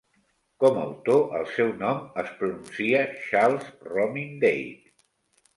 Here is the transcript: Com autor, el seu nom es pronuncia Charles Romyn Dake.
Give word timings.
Com 0.61 0.79
autor, 0.83 1.19
el 1.41 1.43
seu 1.57 1.69
nom 1.83 2.01
es 2.23 2.33
pronuncia 2.39 3.05
Charles 3.21 3.71
Romyn 3.93 4.37
Dake. 4.47 4.95